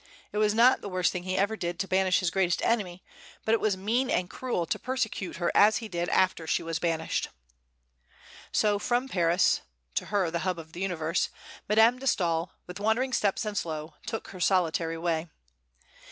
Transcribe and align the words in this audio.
It 0.31 0.39
was 0.39 0.55
not 0.55 0.81
the 0.81 0.89
worst 0.89 1.11
thing 1.11 1.25
he 1.25 1.37
ever 1.37 1.55
did 1.55 1.77
to 1.77 1.87
banish 1.87 2.21
his 2.21 2.31
greatest 2.31 2.63
enemy; 2.63 3.03
but 3.45 3.53
it 3.53 3.59
was 3.61 3.77
mean 3.77 4.09
and 4.09 4.31
cruel 4.31 4.65
to 4.65 4.79
persecute 4.79 5.35
her 5.35 5.51
as 5.53 5.77
he 5.77 5.87
did 5.87 6.09
after 6.09 6.47
she 6.47 6.63
was 6.63 6.79
banished. 6.79 7.29
So 8.51 8.79
from 8.79 9.07
Paris 9.07 9.61
to 9.93 10.05
her 10.07 10.31
the 10.31 10.39
"hub 10.39 10.57
of 10.57 10.73
the 10.73 10.81
universe" 10.81 11.29
Madame 11.69 11.99
de 11.99 12.07
Staël, 12.07 12.49
"with 12.65 12.79
wandering 12.79 13.13
steps 13.13 13.45
and 13.45 13.55
slow, 13.55 13.93
took 14.07 14.29
her 14.29 14.39
solitary 14.39 14.97
way." 14.97 15.27